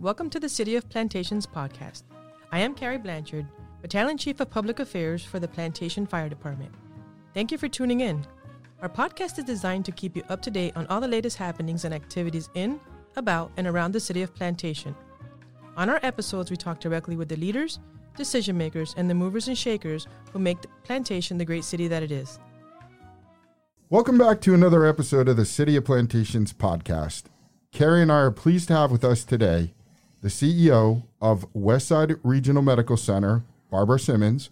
[0.00, 2.04] Welcome to the City of Plantations podcast.
[2.52, 3.48] I am Cary Blanchard,
[3.82, 6.72] Battalion Chief of Public Affairs for the Plantation Fire Department.
[7.34, 8.24] Thank you for tuning in.
[8.80, 11.84] Our podcast is designed to keep you up to date on all the latest happenings
[11.84, 12.78] and activities in,
[13.16, 14.94] about, and around the city of Plantation.
[15.76, 17.80] On our episodes, we talk directly with the leaders,
[18.16, 22.04] decision makers, and the movers and shakers who make the Plantation the great city that
[22.04, 22.38] it is.
[23.90, 27.24] Welcome back to another episode of the City of Plantations podcast.
[27.72, 29.74] Cary and I are pleased to have with us today
[30.20, 34.50] the CEO of Westside Regional Medical Center, Barbara Simmons,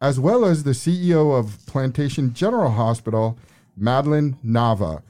[0.00, 3.36] as well as the CEO of Plantation General Hospital,
[3.76, 5.02] Madeline Nava.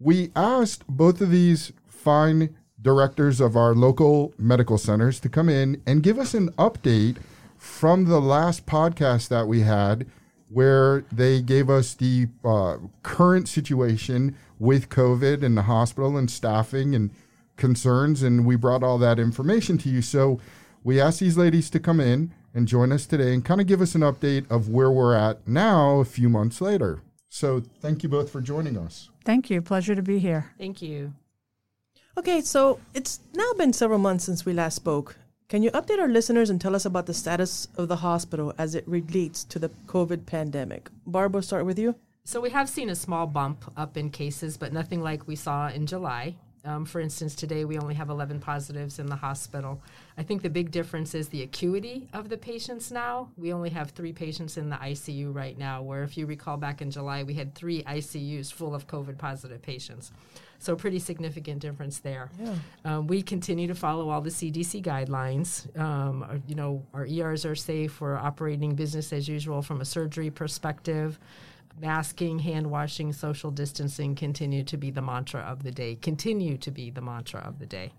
[0.00, 5.80] We asked both of these fine directors of our local medical centers to come in
[5.86, 7.16] and give us an update
[7.56, 10.06] from the last podcast that we had
[10.50, 16.94] where they gave us the uh, current situation with COVID in the hospital and staffing
[16.94, 17.10] and
[17.56, 20.02] concerns, and we brought all that information to you.
[20.02, 20.40] So
[20.82, 23.80] we asked these ladies to come in and join us today and kind of give
[23.80, 27.02] us an update of where we're at now, a few months later.
[27.28, 29.10] So thank you both for joining us.
[29.24, 29.60] Thank you.
[29.60, 30.52] Pleasure to be here.
[30.58, 31.14] Thank you.
[32.16, 35.16] Okay, so it's now been several months since we last spoke.
[35.48, 38.74] Can you update our listeners and tell us about the status of the hospital as
[38.74, 40.90] it relates to the COVID pandemic?
[41.06, 41.96] Barb, we'll start with you.
[42.24, 45.68] So we have seen a small bump up in cases, but nothing like we saw
[45.68, 46.36] in July.
[46.64, 49.82] Um, for instance, today we only have 11 positives in the hospital.
[50.16, 53.28] I think the big difference is the acuity of the patients now.
[53.36, 56.80] We only have three patients in the ICU right now, where if you recall back
[56.80, 60.10] in July, we had three ICUs full of COVID positive patients.
[60.58, 62.30] So, pretty significant difference there.
[62.40, 62.54] Yeah.
[62.86, 65.78] Um, we continue to follow all the CDC guidelines.
[65.78, 68.00] Um, you know, our ERs are safe.
[68.00, 71.18] We're operating business as usual from a surgery perspective
[71.80, 76.70] masking, hand washing, social distancing continue to be the mantra of the day, continue to
[76.70, 77.92] be the mantra of the day.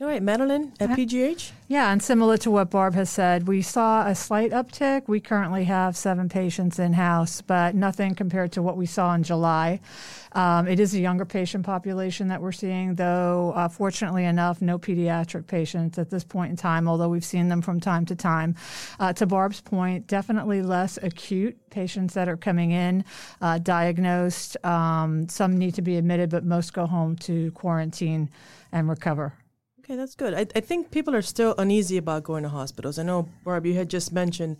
[0.00, 1.50] All right, Madeline at PGH?
[1.66, 5.08] Yeah, and similar to what Barb has said, we saw a slight uptick.
[5.08, 9.24] We currently have seven patients in house, but nothing compared to what we saw in
[9.24, 9.80] July.
[10.32, 14.78] Um, it is a younger patient population that we're seeing, though, uh, fortunately enough, no
[14.78, 18.54] pediatric patients at this point in time, although we've seen them from time to time.
[19.00, 23.04] Uh, to Barb's point, definitely less acute patients that are coming in,
[23.40, 24.64] uh, diagnosed.
[24.64, 28.30] Um, some need to be admitted, but most go home to quarantine
[28.70, 29.34] and recover.
[29.88, 30.34] Okay, that's good.
[30.34, 32.98] I, I think people are still uneasy about going to hospitals.
[32.98, 34.58] I know, Barb, you had just mentioned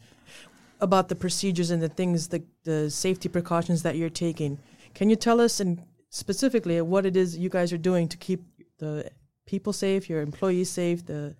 [0.80, 4.58] about the procedures and the things, the, the safety precautions that you're taking.
[4.94, 8.42] Can you tell us and specifically what it is you guys are doing to keep
[8.78, 9.10] the
[9.44, 11.36] people safe, your employees safe, the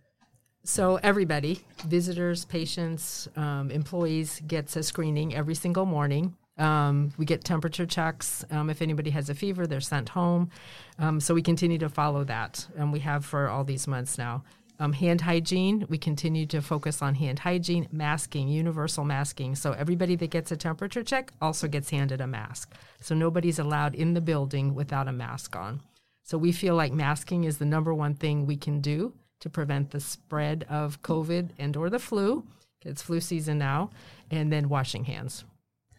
[0.65, 6.37] so everybody, visitors, patients, um, employees, gets a screening every single morning.
[6.59, 8.45] Um, we get temperature checks.
[8.51, 10.51] Um, if anybody has a fever, they're sent home.
[10.99, 14.43] Um, so we continue to follow that, and we have for all these months now.
[14.81, 19.57] Um, hand hygiene, we continue to focus on hand hygiene, masking, universal masking.
[19.57, 22.73] So everybody that gets a temperature check also gets handed a mask.
[23.01, 25.81] So nobody's allowed in the building without a mask on.
[26.23, 29.91] So we feel like masking is the number one thing we can do to prevent
[29.91, 32.45] the spread of COVID and or the flu.
[32.85, 33.91] It's flu season now,
[34.31, 35.45] and then washing hands.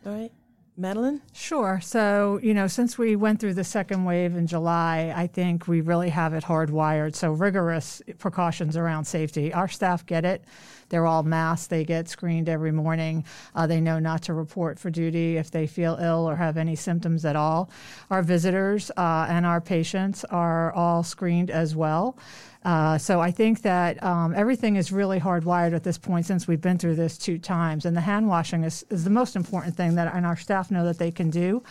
[0.05, 0.31] All right.
[0.79, 1.21] Madeline?
[1.33, 1.81] Sure.
[1.83, 5.81] So, you know, since we went through the second wave in July, I think we
[5.81, 7.15] really have it hardwired.
[7.15, 9.53] So, rigorous precautions around safety.
[9.53, 10.43] Our staff get it.
[10.87, 11.69] They're all masked.
[11.69, 13.25] They get screened every morning.
[13.53, 16.75] Uh, they know not to report for duty if they feel ill or have any
[16.75, 17.69] symptoms at all.
[18.09, 22.17] Our visitors uh, and our patients are all screened as well.
[22.63, 26.59] Uh, so I think that um, everything is really hardwired at this point since we've
[26.59, 27.85] been through this two times.
[27.85, 30.83] And the hand washing is, is the most important thing that, and our staff know
[30.85, 31.63] that they can do.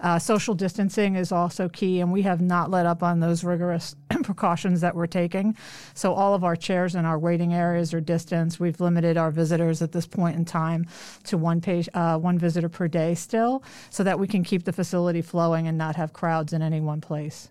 [0.00, 3.94] Uh, social distancing is also key, and we have not let up on those rigorous
[4.24, 5.56] precautions that we're taking.
[5.94, 8.58] So all of our chairs and our waiting areas are distanced.
[8.58, 10.86] We've limited our visitors at this point in time
[11.24, 14.72] to one page, uh, one visitor per day still, so that we can keep the
[14.72, 17.50] facility flowing and not have crowds in any one place.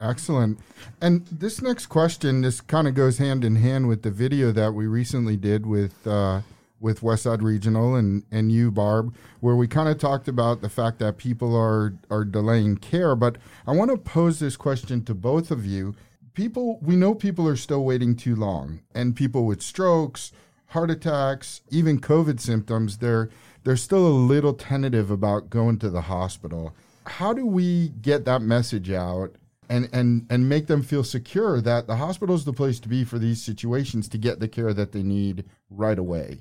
[0.00, 0.58] Excellent.
[1.00, 4.74] And this next question, this kind of goes hand in hand with the video that
[4.74, 6.42] we recently did with uh,
[6.78, 10.98] with Westside Regional and, and you, Barb, where we kind of talked about the fact
[10.98, 13.16] that people are are delaying care.
[13.16, 15.94] But I want to pose this question to both of you.
[16.34, 20.32] People, we know people are still waiting too long, and people with strokes,
[20.66, 23.30] heart attacks, even COVID symptoms, they're
[23.64, 26.74] they're still a little tentative about going to the hospital.
[27.06, 29.36] How do we get that message out
[29.68, 33.04] and and and make them feel secure that the hospital is the place to be
[33.04, 36.40] for these situations to get the care that they need right away.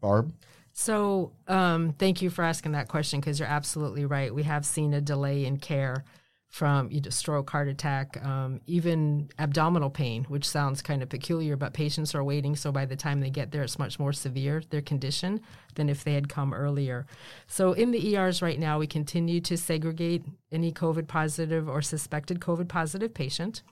[0.00, 0.32] Barb.
[0.72, 4.34] So, um, thank you for asking that question because you're absolutely right.
[4.34, 6.04] We have seen a delay in care
[6.50, 11.56] from you know, stroke, heart attack, um, even abdominal pain, which sounds kind of peculiar,
[11.56, 12.56] but patients are waiting.
[12.56, 15.40] So by the time they get there, it's much more severe, their condition,
[15.76, 17.06] than if they had come earlier.
[17.46, 22.40] So in the ERs right now, we continue to segregate any COVID positive or suspected
[22.40, 23.62] COVID positive patient,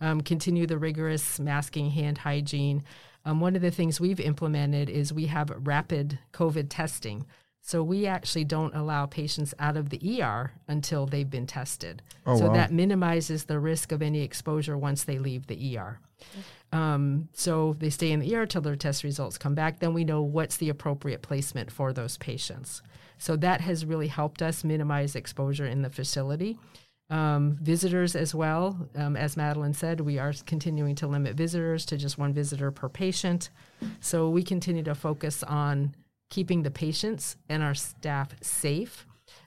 [0.00, 2.84] um, continue the rigorous masking, hand hygiene.
[3.24, 7.26] Um, one of the things we've implemented is we have rapid COVID testing.
[7.62, 12.02] So we actually don't allow patients out of the ER until they've been tested.
[12.26, 12.54] Oh, so wow.
[12.54, 16.00] that minimizes the risk of any exposure once they leave the ER.
[16.72, 19.80] Um, so they stay in the ER till their test results come back.
[19.80, 22.82] Then we know what's the appropriate placement for those patients.
[23.18, 26.58] So that has really helped us minimize exposure in the facility.
[27.10, 31.96] Um, visitors as well, um, as Madeline said, we are continuing to limit visitors to
[31.96, 33.50] just one visitor per patient.
[33.98, 35.96] So we continue to focus on
[36.30, 39.06] keeping the patients and our staff safe.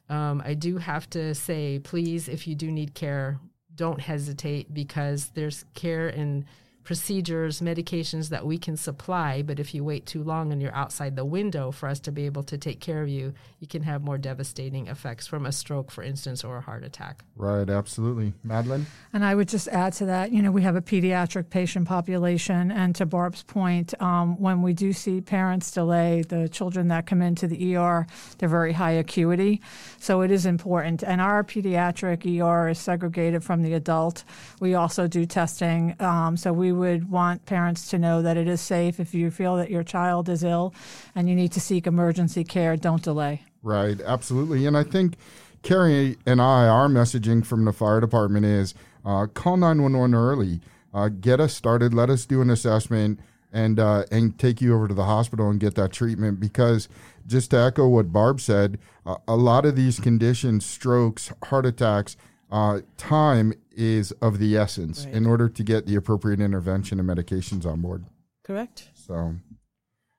[0.09, 3.39] Um, I do have to say, please, if you do need care,
[3.73, 6.45] don't hesitate because there's care and
[6.83, 9.41] procedures, medications that we can supply.
[9.41, 12.25] But if you wait too long and you're outside the window for us to be
[12.25, 15.91] able to take care of you, you can have more devastating effects from a stroke,
[15.91, 17.23] for instance, or a heart attack.
[17.35, 18.33] Right, absolutely.
[18.43, 18.85] Madeline?
[19.13, 22.71] And I would just add to that, you know, we have a pediatric patient population.
[22.71, 27.21] And to Barb's point, um, when we do see parents delay the children that come
[27.21, 28.05] into the ER,
[28.37, 29.61] they're very high acuity.
[29.99, 31.03] So it is important.
[31.03, 34.25] And our pediatric ER is segregated from the adult.
[34.59, 35.95] We also do testing.
[35.99, 38.99] Um, so we would want parents to know that it is safe.
[38.99, 40.73] If you feel that your child is ill
[41.15, 43.43] and you need to seek emergency care, don't delay.
[43.61, 44.65] Right, absolutely.
[44.65, 45.15] And I think
[45.61, 48.73] Cary and I, our messaging from the fire department is
[49.05, 50.61] uh, call 911 early,
[50.93, 53.19] uh, get us started, let us do an assessment,
[53.51, 56.39] and uh, and take you over to the hospital and get that treatment.
[56.39, 56.89] Because
[57.27, 58.79] just to echo what Barb said,
[59.27, 62.17] a lot of these conditions, strokes, heart attacks,
[62.53, 65.15] uh, time is of the essence Right.
[65.15, 68.05] in order to get the appropriate intervention and medications on board.
[68.43, 68.89] Correct.
[68.93, 69.35] So,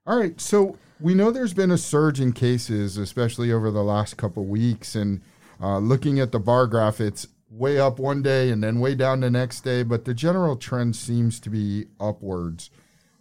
[0.07, 0.39] all right.
[0.41, 4.97] So we know there's been a surge in cases, especially over the last couple weeks.
[4.97, 5.21] And
[5.63, 9.21] uh, looking at the bar graph, it's way up one day and then way down
[9.21, 9.85] the next day.
[9.85, 12.69] But the general trend seems to be upwards.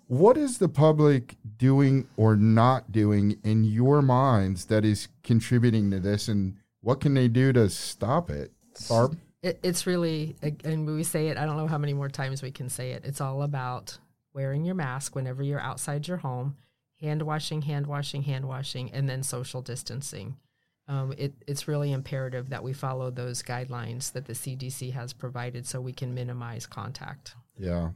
[0.07, 5.99] What is the public doing or not doing in your minds that is contributing to
[5.99, 6.27] this?
[6.27, 8.51] And what can they do to stop it?
[8.87, 9.17] Barb?
[9.41, 12.51] It, it's really, and we say it, I don't know how many more times we
[12.51, 13.03] can say it.
[13.03, 13.97] It's all about
[14.33, 16.55] wearing your mask whenever you're outside your home,
[17.01, 20.37] hand washing, hand washing, hand washing, and then social distancing.
[20.87, 25.65] Um, it, it's really imperative that we follow those guidelines that the CDC has provided
[25.65, 27.35] so we can minimize contact.
[27.57, 27.89] Yeah.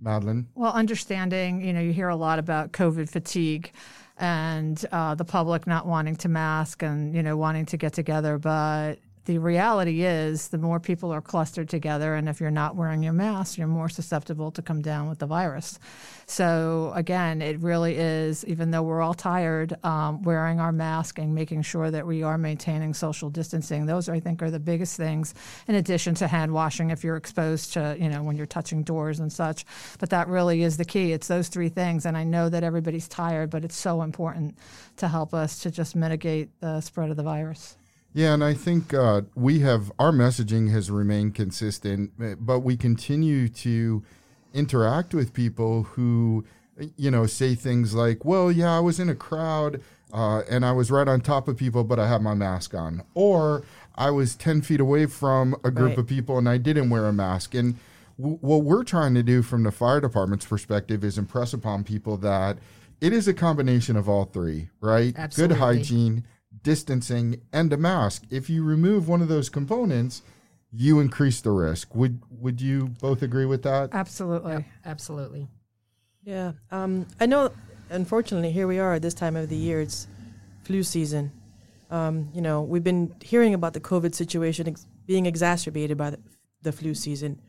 [0.00, 0.46] Madeline?
[0.54, 3.72] Well, understanding, you know, you hear a lot about COVID fatigue
[4.18, 8.38] and uh, the public not wanting to mask and, you know, wanting to get together.
[8.38, 8.96] But
[9.26, 13.12] the reality is, the more people are clustered together, and if you're not wearing your
[13.12, 15.80] mask, you're more susceptible to come down with the virus.
[16.26, 21.34] So, again, it really is, even though we're all tired, um, wearing our mask and
[21.34, 23.86] making sure that we are maintaining social distancing.
[23.86, 25.34] Those, I think, are the biggest things,
[25.66, 29.18] in addition to hand washing if you're exposed to, you know, when you're touching doors
[29.18, 29.64] and such.
[29.98, 31.12] But that really is the key.
[31.12, 32.06] It's those three things.
[32.06, 34.56] And I know that everybody's tired, but it's so important
[34.98, 37.76] to help us to just mitigate the spread of the virus.
[38.16, 42.74] Yeah, and I think uh, we have our messaging has remained consistent, eh, but we
[42.74, 44.02] continue to
[44.54, 46.42] interact with people who,
[46.96, 49.82] you know, say things like, "Well, yeah, I was in a crowd
[50.14, 53.02] uh, and I was right on top of people, but I had my mask on,"
[53.12, 53.64] or
[53.96, 55.98] "I was ten feet away from a group Right.
[55.98, 57.74] of people and I didn't wear a mask." And
[58.18, 62.16] w- what we're trying to do from the fire department's perspective is impress upon people
[62.16, 62.56] that
[62.98, 65.12] it is a combination of all three, right?
[65.18, 65.54] Absolutely.
[65.54, 66.24] Good hygiene
[66.66, 68.24] distancing, and a mask.
[68.28, 70.22] If you remove one of those components,
[70.72, 71.94] you increase the risk.
[71.94, 73.90] Would would you both agree with that?
[73.92, 74.64] Absolutely.
[74.84, 75.46] Absolutely.
[76.24, 76.54] Yeah.
[76.72, 77.52] Um, I know,
[77.88, 79.80] unfortunately, here we are at this time of the year.
[79.80, 80.08] It's
[80.64, 81.30] flu season.
[81.88, 86.18] Um, you know, we've been hearing about the COVID situation ex- being exacerbated by the,
[86.62, 87.40] the flu season.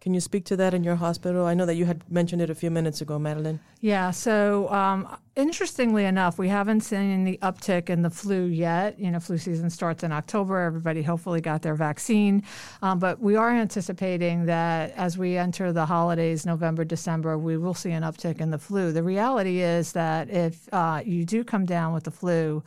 [0.00, 1.44] Can you speak to that in your hospital?
[1.44, 3.60] I know that you had mentioned it a few minutes ago, Madeline.
[3.80, 8.98] Yeah, so um, interestingly enough, we haven't seen the uptick in the flu yet.
[8.98, 10.60] You know, flu season starts in October.
[10.60, 12.42] Everybody hopefully got their vaccine.
[12.82, 17.74] Um, but we are anticipating that as we enter the holidays, November, December, we will
[17.74, 18.92] see an uptick in the flu.
[18.92, 22.62] The reality is that if uh, you do come down with the flu,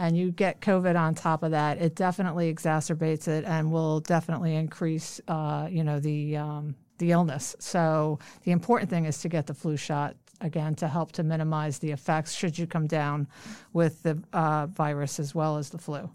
[0.00, 4.54] and you get COVID on top of that, it definitely exacerbates it and will definitely
[4.54, 7.56] increase, uh, you know, the um, the illness.
[7.58, 11.78] So the important thing is to get the flu shot again to help to minimize
[11.78, 13.28] the effects should you come down
[13.72, 16.10] with the uh, virus as well as the flu.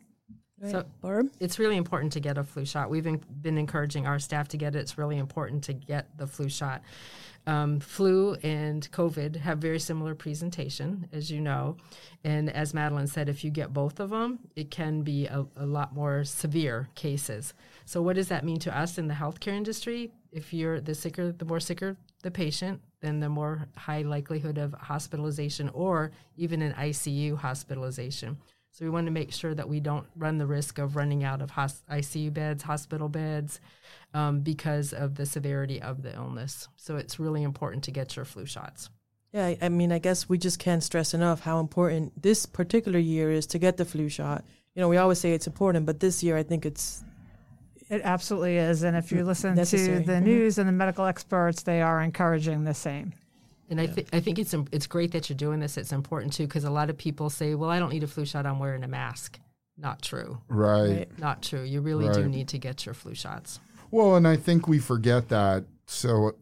[0.69, 1.29] So Barb?
[1.39, 2.89] it's really important to get a flu shot.
[2.89, 4.79] We've been, been encouraging our staff to get it.
[4.79, 6.81] It's really important to get the flu shot.
[7.45, 11.75] Um, flu and COVID have very similar presentation, as you know.
[12.23, 15.65] And as Madeline said, if you get both of them, it can be a, a
[15.65, 17.53] lot more severe cases.
[17.83, 20.13] So, what does that mean to us in the healthcare industry?
[20.31, 24.73] If you're the sicker, the more sicker the patient, then the more high likelihood of
[24.73, 28.37] hospitalization or even an ICU hospitalization.
[28.71, 31.41] So we want to make sure that we don't run the risk of running out
[31.41, 33.59] of ICU beds, hospital beds,
[34.13, 36.69] um, because of the severity of the illness.
[36.77, 38.89] So it's really important to get your flu shots.
[39.33, 43.31] Yeah, I mean, I guess we just can't stress enough how important this particular year
[43.31, 44.45] is to get the flu shot.
[44.75, 47.03] You know, we always say it's important, but this year I think it's
[47.89, 48.83] It absolutely is.
[48.83, 49.99] And if you listen Necessary.
[49.99, 50.23] to the Mhm.
[50.23, 53.13] news and the medical experts, they are encouraging the same.
[53.69, 55.77] And I, th- I think it's it's great that you're doing this.
[55.77, 58.25] It's important too because a lot of people say, "Well, I don't need a flu
[58.25, 58.45] shot.
[58.45, 59.39] I'm wearing a mask."
[59.77, 60.37] Not true.
[60.49, 60.89] Right.
[60.97, 61.19] right.
[61.19, 61.63] Not true.
[61.63, 63.59] You really do need to get your flu shots.
[63.89, 65.65] Well, and I think we forget that.
[65.87, 66.35] So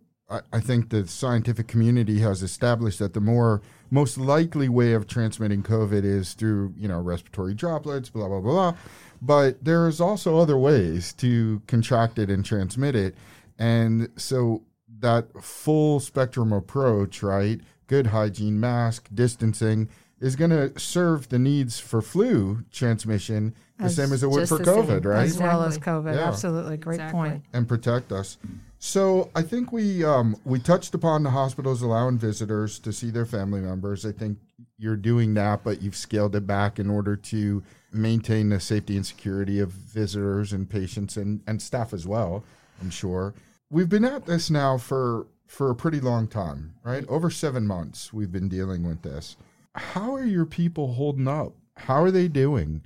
[0.54, 5.64] I, think the scientific community has established that the more most likely way of transmitting
[5.64, 8.76] COVID is through, you know, respiratory droplets, blah, blah, blah.
[9.22, 13.16] But there's also other ways to contract it and transmit it.
[13.60, 14.64] And so
[15.00, 17.60] that full spectrum approach, right?
[17.88, 19.90] Good hygiene, mask, distancing
[20.22, 24.48] is going to serve the needs for flu transmission the As- same as it would
[24.48, 24.84] for the same.
[24.86, 25.24] COVID, right?
[25.24, 26.14] As well as COVID.
[26.16, 26.28] Yeah.
[26.28, 26.78] Absolutely.
[26.78, 27.20] Great Exactly.
[27.20, 27.44] point.
[27.54, 28.38] and protect us.
[28.78, 33.26] So I think we um, we touched upon the hospitals allowing visitors to see their
[33.26, 34.06] family members.
[34.06, 34.38] I think
[34.78, 37.62] you're doing that, but you've scaled it back in order to
[37.94, 42.44] maintain the safety and security of visitors and patients and, and staff as well.
[42.82, 43.34] I'm sure
[43.70, 47.06] we've been at this now for for a pretty long time, right?
[47.08, 49.38] Over seven months we've been dealing with this.
[49.76, 51.54] How are your people holding up?
[51.78, 52.82] How are they doing?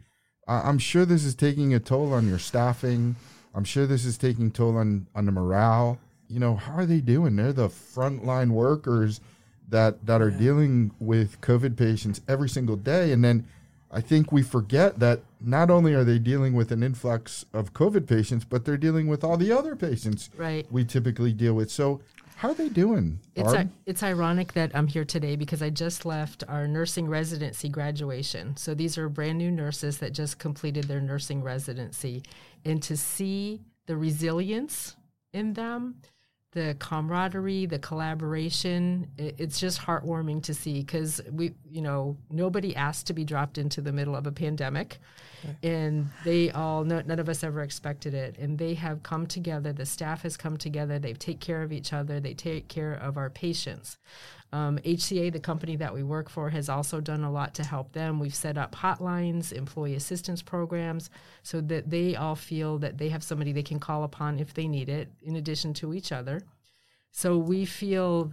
[0.48, 3.16] I- I'm sure this is taking a toll on your staffing.
[3.54, 5.98] I'm sure this is taking toll on on the morale.
[6.28, 7.36] You know, how are they doing?
[7.36, 9.22] They're the frontline workers
[9.70, 13.46] that that are dealing with COVID patients every single day, and then
[13.92, 18.08] I think we forget that not only are they dealing with an influx of COVID
[18.08, 20.68] patients, but they're dealing with all the other patients Right.
[20.72, 21.72] we typically deal with.
[21.72, 22.02] So,
[22.36, 23.20] how are they doing?
[23.34, 27.70] It's a, it's ironic that I'm here today because I just left our nursing residency
[27.70, 28.58] graduation.
[28.58, 32.24] So these are brand new nurses that just completed their nursing residency,
[32.66, 34.96] and to see the resilience
[35.34, 35.96] in them,
[36.56, 42.74] the camaraderie, the collaboration, it, it's just heartwarming to see because we, you know, nobody
[42.74, 45.00] asked to be dropped into the middle of a pandemic,
[45.62, 49.74] and they all, no, none of us ever expected it, and they have come together.
[49.74, 50.98] The staff has come together.
[50.98, 52.22] They take care of each other.
[52.22, 53.98] They take care of our patients.
[54.56, 57.92] Um, HCA, the company that we work for, has also done a lot to help
[57.92, 58.22] them.
[58.22, 61.10] We've set up hotlines, employee assistance programs,
[61.44, 64.70] so that they all feel that they have somebody they can call upon if they
[64.70, 66.40] need it, in addition to each other.
[67.12, 68.32] So we feel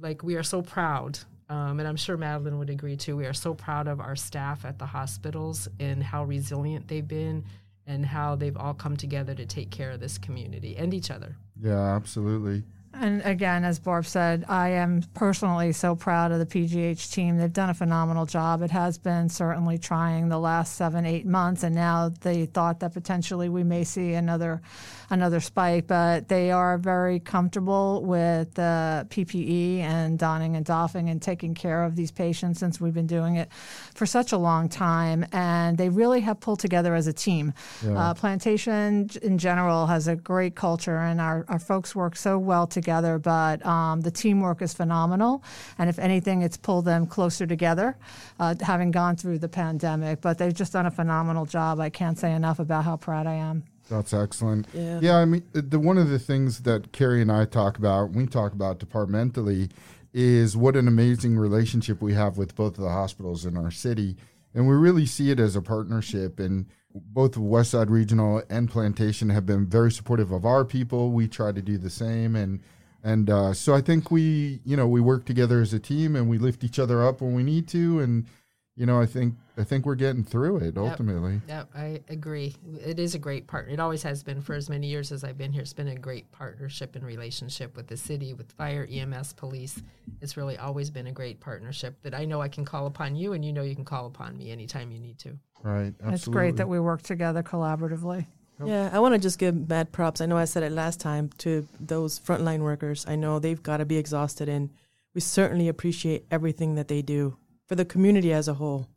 [0.00, 1.18] like we are so proud,
[1.48, 3.16] um, and I'm sure Madeline would agree too.
[3.16, 7.42] We are so proud of our staff at the hospitals and how resilient they've been
[7.86, 11.36] and how they've all come together to take care of this community and each other.
[11.58, 12.64] yeah, absolutely.
[13.00, 17.36] And again, as Barb said, I am personally so proud of the PGH team.
[17.36, 18.62] They've done a phenomenal job.
[18.62, 22.92] It has been certainly trying the last seven, eight months, and now they thought that
[22.92, 24.62] potentially we may see another
[25.10, 25.88] another spike.
[25.88, 31.82] But they are very comfortable with the PPE and donning and doffing and taking care
[31.82, 33.50] of these patients since we've been doing it
[33.94, 35.26] for such a long time.
[35.32, 37.52] And they really have pulled together as a team.
[37.84, 42.66] Uh, Plantation in general has a great culture, and our, our folks work so well
[42.68, 42.83] together.
[42.84, 45.42] But um, the teamwork is phenomenal,
[45.78, 47.96] and if anything, it's pulled them closer together,
[48.38, 50.20] uh, having gone through the pandemic.
[50.20, 51.80] But they've just done a phenomenal job.
[51.80, 53.64] I can't say enough about how proud I am.
[53.88, 54.66] That's excellent.
[54.72, 55.00] Yeah.
[55.02, 58.26] Yeah, I mean, the one of the things that Cary and I talk about, we
[58.26, 59.68] talk about departmentally,
[60.12, 64.16] is what an amazing relationship we have with both of the hospitals in our city,
[64.54, 66.40] and we really see it as a partnership.
[66.40, 71.10] And both Westside Regional and Plantation have been very supportive of our people.
[71.10, 72.60] We try to do the same, and
[73.02, 76.28] and uh, so I think we, you know, we work together as a team, and
[76.28, 78.26] we lift each other up when we need to, and
[78.76, 81.40] you know, I think I think we're getting through it ultimately.
[81.46, 82.56] Yep, I agree.
[82.84, 83.72] It is a great partner.
[83.72, 85.62] It always has been for as many years as I've been here.
[85.62, 89.80] It's been a great partnership and relationship with the city, with fire, EMS, police.
[90.20, 93.32] It's really always been a great partnership that I know I can call upon you,
[93.34, 95.38] and you know you can call upon me anytime you need to.
[95.62, 95.94] Right.
[96.00, 96.14] Absolutely.
[96.14, 98.26] It's great that we work together collaboratively.
[98.64, 100.20] Yeah, I want to just give mad props.
[100.20, 103.04] I know I said it last time to those frontline workers.
[103.08, 104.70] I know they've got to be exhausted, and
[105.12, 107.36] we certainly appreciate everything that they do
[107.66, 108.88] for the community as a whole.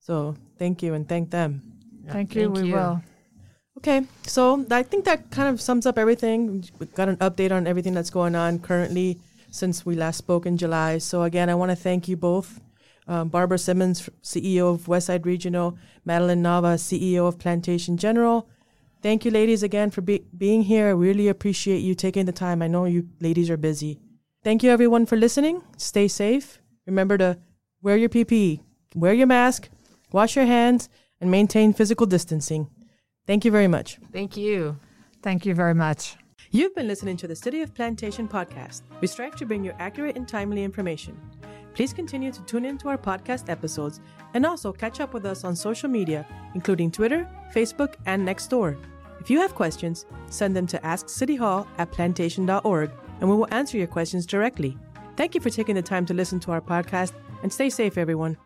[0.00, 1.62] So thank you and thank them.
[2.08, 2.52] Thank you.
[2.52, 2.74] Thank we you.
[2.74, 3.02] will.
[3.78, 6.64] Okay, so I think that kind of sums up everything.
[6.78, 9.18] We got an update on everything that's going on currently
[9.50, 10.98] since we last spoke in July.
[10.98, 12.60] So again, I want to thank you both.
[13.08, 18.48] Um, Barbara Simmons, CEO of Westside Regional, Madeline Nava, CEO of Plantation General.
[19.02, 20.88] Thank you, ladies, again for be- being here.
[20.88, 22.62] I really appreciate you taking the time.
[22.62, 24.00] I know you ladies are busy.
[24.42, 25.62] Thank you, everyone, for listening.
[25.76, 26.58] Stay safe.
[26.86, 27.38] Remember to
[27.82, 28.60] wear your PPE,
[28.94, 29.68] wear your mask,
[30.12, 30.88] wash your hands,
[31.20, 32.68] and maintain physical distancing.
[33.26, 33.98] Thank you very much.
[34.12, 34.78] Thank you.
[35.22, 36.16] Thank you very much.
[36.52, 38.82] You've been listening to the City of Plantation podcast.
[39.00, 41.20] We strive to bring you accurate and timely information.
[41.74, 44.00] Please continue to tune into our podcast episodes
[44.32, 48.78] and also catch up with us on social media, including Twitter, Facebook, and Nextdoor.
[49.20, 52.90] If you have questions, send them to askcityhall at plantation.org
[53.20, 54.78] and we will answer your questions directly.
[55.16, 57.12] Thank you for taking the time to listen to our podcast
[57.42, 58.36] and stay safe, everyone.